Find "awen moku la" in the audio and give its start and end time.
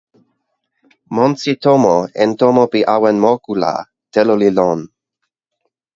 2.95-3.73